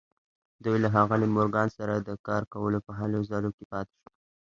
دوی 0.63 0.77
له 0.83 0.89
ښاغلي 0.93 1.27
مورګان 1.35 1.67
سره 1.77 1.93
د 1.97 2.09
کار 2.27 2.41
کولو 2.53 2.79
په 2.85 2.91
هلو 2.99 3.19
ځلو 3.29 3.49
کې 3.57 3.63
پاتې 3.71 3.93
شول 3.99 4.13